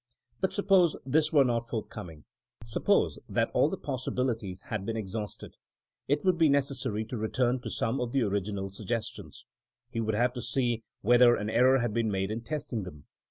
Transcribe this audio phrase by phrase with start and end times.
[0.39, 2.25] But suppose this were not forthcoming,
[2.65, 5.57] suppose that all the possibilities had been exhausted.
[6.07, 9.45] It would be necessary to return to some of the original suggestions.
[9.91, 13.05] He would have to see whether an error had been made in testing them.